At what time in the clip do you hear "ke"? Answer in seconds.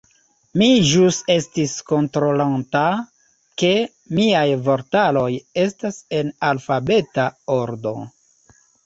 3.63-3.69